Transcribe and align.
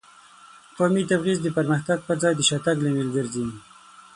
قومي 0.77 1.03
تبعیض 1.11 1.39
د 1.43 1.47
پرمختګ 1.57 1.97
په 2.07 2.13
ځای 2.21 2.33
د 2.35 2.41
شاتګ 2.49 2.77
لامل 2.83 3.09
ګرځي. 3.15 3.45